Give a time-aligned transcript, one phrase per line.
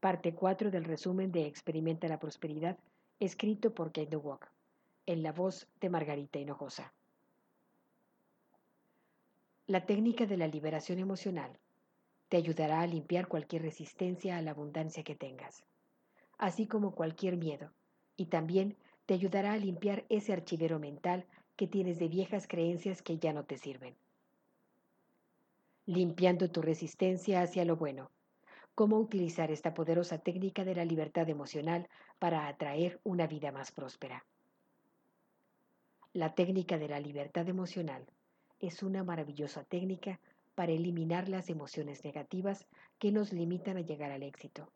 [0.00, 2.78] Parte 4 del resumen de Experimenta la Prosperidad,
[3.18, 4.48] escrito por Kate Walk,
[5.06, 6.92] en la voz de Margarita Hinojosa.
[9.66, 11.50] La técnica de la liberación emocional
[12.28, 15.64] te ayudará a limpiar cualquier resistencia a la abundancia que tengas,
[16.38, 17.72] así como cualquier miedo,
[18.16, 21.26] y también te ayudará a limpiar ese archivero mental
[21.56, 23.96] que tienes de viejas creencias que ya no te sirven.
[25.86, 28.12] Limpiando tu resistencia hacia lo bueno
[28.78, 31.88] cómo utilizar esta poderosa técnica de la libertad emocional
[32.20, 34.24] para atraer una vida más próspera.
[36.12, 38.06] La técnica de la libertad emocional
[38.60, 40.20] es una maravillosa técnica
[40.54, 42.68] para eliminar las emociones negativas
[43.00, 44.70] que nos limitan a llegar al éxito.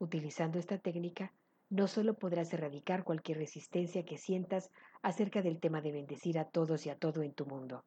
[0.00, 1.32] Utilizando esta técnica,
[1.70, 4.72] no solo podrás erradicar cualquier resistencia que sientas
[5.02, 7.84] acerca del tema de bendecir a todos y a todo en tu mundo.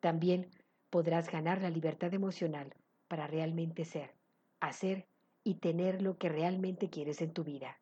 [0.00, 0.50] También
[0.90, 2.74] podrás ganar la libertad emocional
[3.06, 4.15] para realmente ser,
[4.60, 5.06] hacer
[5.44, 7.78] y tener lo que realmente quieres en tu vida.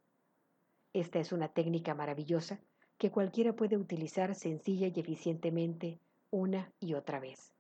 [0.93, 2.61] Esta es una técnica maravillosa
[2.99, 5.99] que cualquiera puede utilizar sencilla y eficientemente
[6.31, 7.53] una y otra vez.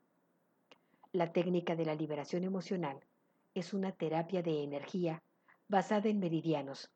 [1.13, 3.01] La técnica de la liberación emocional
[3.55, 5.23] es una terapia de energía
[5.69, 6.91] basada en meridianos,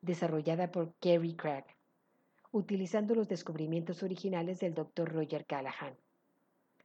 [0.00, 1.64] desarrollada por Gary Craig,
[2.52, 5.12] utilizando los descubrimientos originales del Dr.
[5.12, 5.96] Roger Callahan.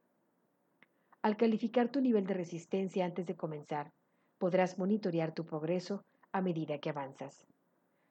[1.22, 3.92] Al calificar tu nivel de resistencia antes de comenzar,
[4.38, 7.46] podrás monitorear tu progreso a medida que avanzas.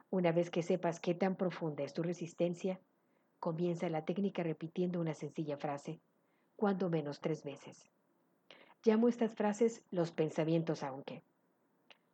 [0.09, 2.79] Una vez que sepas qué tan profunda es tu resistencia,
[3.39, 5.99] comienza la técnica repitiendo una sencilla frase,
[6.55, 7.89] cuando menos tres veces.
[8.83, 11.21] Llamo estas frases los pensamientos aunque,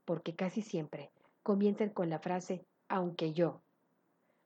[0.06, 1.09] porque casi siempre
[1.44, 3.62] comienzan con la frase aunque yo,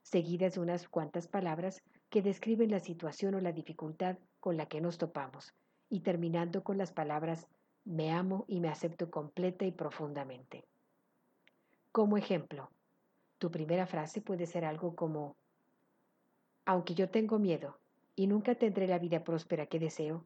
[0.03, 4.99] seguidas unas cuantas palabras que describen la situación o la dificultad con la que nos
[4.99, 5.53] topamos,
[5.89, 7.47] y terminando con las palabras
[7.85, 10.63] me amo y me acepto completa y profundamente.
[11.91, 12.69] Como ejemplo,
[13.37, 15.35] tu primera frase puede ser algo como
[16.65, 17.77] aunque yo tengo miedo
[18.15, 20.25] y nunca tendré la vida próspera que deseo,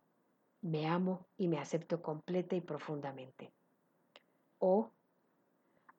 [0.62, 3.52] me amo y me acepto completa y profundamente.
[4.58, 4.92] O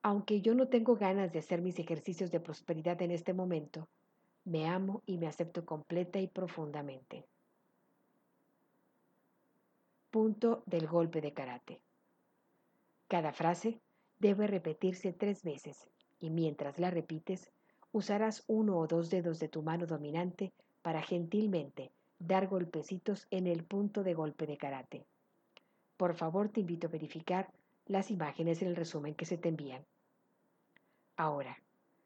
[0.03, 3.89] aunque yo no tengo ganas de hacer mis ejercicios de prosperidad en este momento,
[4.45, 7.27] me amo y me acepto completa y profundamente.
[10.11, 11.81] Punto del golpe de karate.
[13.09, 13.81] Cada frase
[14.19, 15.89] debe repetirse tres veces
[16.19, 17.51] y mientras la repites,
[17.93, 23.65] usarás uno o dos dedos de tu mano dominante para gentilmente dar golpecitos en el
[23.65, 25.07] punto de golpe de karate.
[25.97, 27.51] Por favor, te invito a verificar
[27.91, 29.85] las imágenes en el resumen que se te envían.
[31.17, 31.59] Ahora,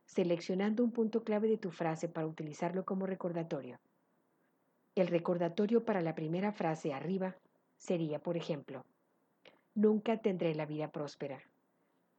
[0.06, 3.78] seleccionando un punto clave de tu frase para utilizarlo como recordatorio.
[4.94, 7.37] El recordatorio para la primera frase arriba
[7.77, 8.84] sería, por ejemplo,
[9.75, 11.43] Nunca tendré la vida próspera.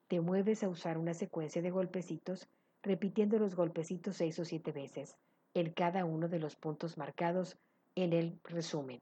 [0.09, 2.50] Te mueves a usar una secuencia de golpecitos,
[2.84, 5.16] repitiendo los golpecitos seis o siete veces
[5.54, 7.57] en cada uno de los puntos marcados
[7.95, 9.01] en el resumen.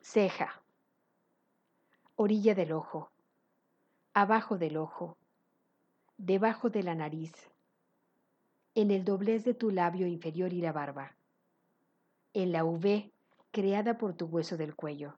[0.00, 0.62] Ceja
[2.20, 3.12] orilla del ojo,
[4.12, 5.16] abajo del ojo,
[6.16, 7.32] debajo de la nariz,
[8.74, 11.14] en el doblez de tu labio inferior y la barba,
[12.34, 13.12] en la V
[13.52, 15.16] creada por tu hueso del cuello,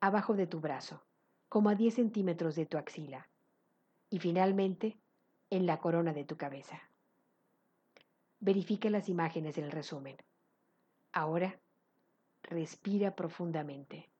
[0.00, 1.02] abajo de tu brazo,
[1.48, 3.26] como a 10 centímetros de tu axila,
[4.10, 4.98] y finalmente
[5.48, 6.82] en la corona de tu cabeza.
[8.40, 10.18] Verifica las imágenes en el resumen.
[11.12, 11.58] Ahora,
[12.42, 14.10] respira profundamente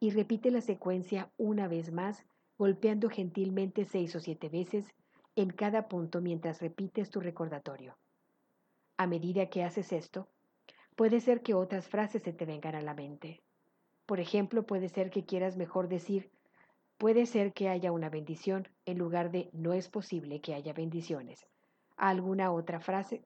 [0.00, 2.24] y repite la secuencia una vez más,
[2.58, 4.94] golpeando gentilmente seis o siete veces
[5.34, 7.96] en cada punto mientras repites tu recordatorio.
[8.96, 10.28] A medida que haces esto,
[10.96, 13.42] puede ser que otras frases se te vengan a la mente.
[14.06, 16.30] Por ejemplo, puede ser que quieras mejor decir,
[16.96, 21.46] puede ser que haya una bendición en lugar de no es posible que haya bendiciones.
[21.98, 23.24] alguna otra frase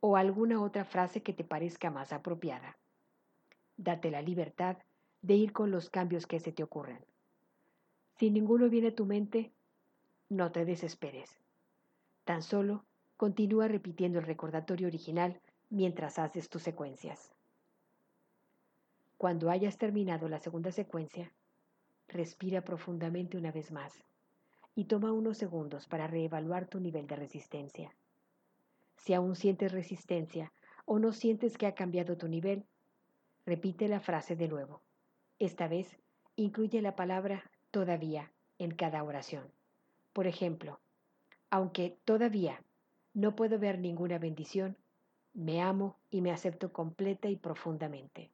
[0.00, 2.76] o alguna otra frase que te parezca más apropiada.
[3.76, 4.76] Date la libertad
[5.22, 7.04] de ir con los cambios que se te ocurran.
[8.18, 9.52] Si ninguno viene a tu mente,
[10.28, 11.38] no te desesperes.
[12.24, 12.84] Tan solo
[13.16, 15.40] continúa repitiendo el recordatorio original
[15.70, 17.32] mientras haces tus secuencias.
[19.18, 21.32] Cuando hayas terminado la segunda secuencia,
[22.08, 23.92] respira profundamente una vez más
[24.74, 27.94] y toma unos segundos para reevaluar tu nivel de resistencia.
[28.96, 30.52] Si aún sientes resistencia
[30.84, 32.66] o no sientes que ha cambiado tu nivel,
[33.46, 34.82] repite la frase de nuevo.
[35.38, 35.98] Esta vez
[36.36, 39.44] incluye la palabra todavía en cada oración.
[40.12, 40.80] Por ejemplo,
[41.50, 42.62] aunque todavía
[43.12, 44.76] no puedo ver ninguna bendición,
[45.34, 48.30] me amo y me acepto completa y profundamente.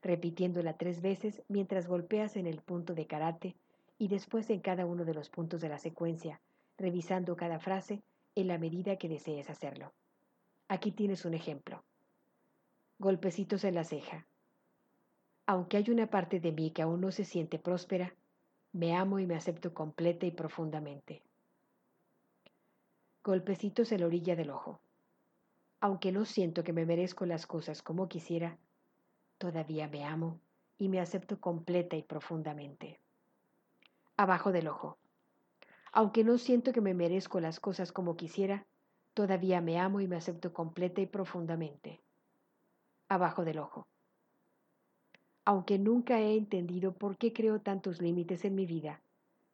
[0.00, 3.56] Repitiéndola tres veces mientras golpeas en el punto de karate
[3.98, 6.40] y después en cada uno de los puntos de la secuencia,
[6.78, 8.02] revisando cada frase
[8.34, 9.92] en la medida que desees hacerlo.
[10.68, 11.84] Aquí tienes un ejemplo.
[12.98, 14.26] Golpecitos en la ceja.
[15.46, 18.14] Aunque hay una parte de mí que aún no se siente próspera,
[18.72, 21.22] me amo y me acepto completa y profundamente.
[23.22, 24.80] Golpecitos en la orilla del ojo.
[25.80, 28.56] Aunque no siento que me merezco las cosas como quisiera,
[29.36, 30.40] todavía me amo
[30.78, 33.00] y me acepto completa y profundamente.
[34.16, 34.96] Abajo del ojo.
[35.92, 38.66] Aunque no siento que me merezco las cosas como quisiera,
[39.12, 42.00] todavía me amo y me acepto completa y profundamente.
[43.08, 43.86] Abajo del ojo.
[45.44, 49.02] Aunque nunca he entendido por qué creo tantos límites en mi vida,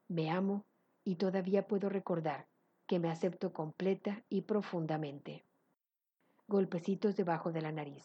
[0.09, 0.65] me amo
[1.05, 2.47] y todavía puedo recordar
[2.87, 5.45] que me acepto completa y profundamente.
[6.47, 8.05] Golpecitos debajo de la nariz.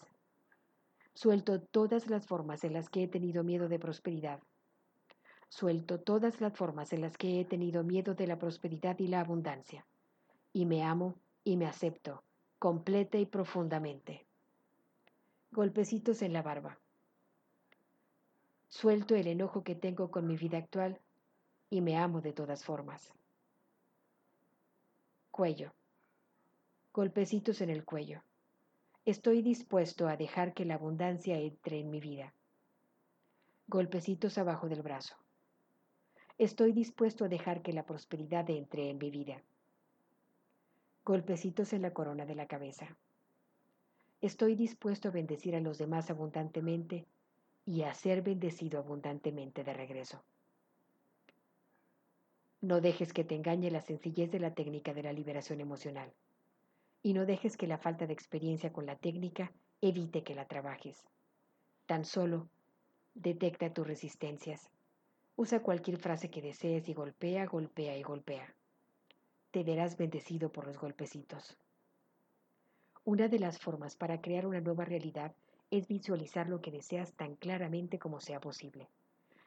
[1.13, 4.39] Suelto todas las formas en las que he tenido miedo de prosperidad
[5.49, 9.21] Suelto todas las formas en las que he tenido miedo de la prosperidad y la
[9.21, 9.85] abundancia.
[10.51, 12.23] Y me amo y me acepto,
[12.59, 14.25] completa y profundamente.
[15.51, 16.77] Golpecitos en la barba.
[18.77, 20.99] Suelto el enojo que tengo con mi vida actual
[21.69, 23.13] y me amo de todas formas.
[25.31, 25.71] Cuello.
[26.91, 28.21] Golpecitos en el cuello.
[29.05, 32.33] Estoy dispuesto a dejar que la abundancia entre en mi vida.
[33.67, 35.15] Golpecitos abajo del brazo.
[36.37, 39.41] Estoy dispuesto a dejar que la prosperidad entre en mi vida.
[41.05, 42.97] Golpecitos en la corona de la cabeza.
[44.19, 47.07] Estoy dispuesto a bendecir a los demás abundantemente
[47.65, 50.23] y a ser bendecido abundantemente de regreso.
[52.61, 56.13] No dejes que te engañe la sencillez de la técnica de la liberación emocional.
[57.03, 59.51] Y no dejes que la falta de experiencia con la técnica
[59.81, 61.03] evite que la trabajes.
[61.85, 62.49] Tan solo
[63.13, 64.71] detecta tus resistencias
[65.37, 68.55] Usa cualquier frase que desees y golpea, golpea y golpea.
[69.51, 71.57] Te verás bendecido por los golpecitos.
[73.03, 75.35] Una de las formas para crear una nueva realidad
[75.71, 78.87] es visualizar lo que deseas tan claramente como sea posible,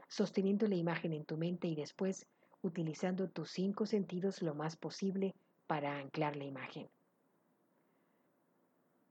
[0.09, 2.27] sosteniendo la imagen en tu mente y después
[2.63, 5.35] utilizando tus cinco sentidos lo más posible
[5.67, 6.89] para anclar la imagen.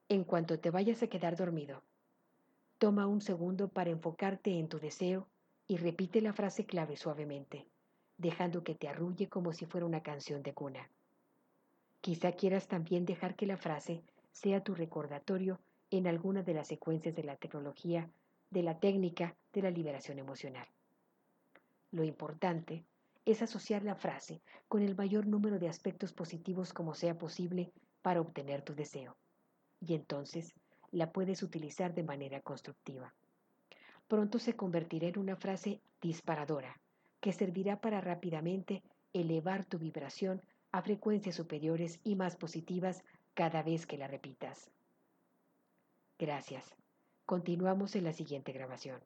[0.09, 1.83] En cuanto te vayas a quedar dormido,
[2.77, 5.27] toma un segundo para enfocarte en tu deseo
[5.67, 7.67] y repite la frase clave suavemente,
[8.17, 10.89] dejando que te arrulle como si fuera una canción de cuna.
[12.01, 15.59] Quizá quieras también dejar que la frase sea tu recordatorio
[15.91, 18.09] en alguna de las secuencias de la tecnología,
[18.49, 20.67] de la técnica de la liberación emocional.
[21.91, 22.85] Lo importante
[23.25, 28.21] es asociar la frase con el mayor número de aspectos positivos como sea posible para
[28.21, 29.15] obtener tu deseo.
[29.79, 30.53] Y entonces
[30.91, 33.13] la puedes utilizar de manera constructiva
[34.07, 36.79] pronto se convertirá en una frase disparadora
[37.19, 40.41] que servirá para rápidamente elevar tu vibración
[40.71, 43.03] a frecuencias superiores y más positivas
[43.33, 44.69] cada vez que la repitas.
[46.19, 46.75] Gracias.
[47.25, 49.03] Continuamos en la siguiente grabación.